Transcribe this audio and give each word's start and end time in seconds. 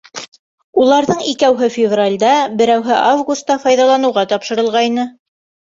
Уларҙың 0.83 1.21
икәүһе 1.33 1.69
февралдә, 1.75 2.33
берәүһе 2.63 2.99
августа 3.13 3.61
файҙаланыуға 3.69 4.29
тапшырылғайны. 4.35 5.11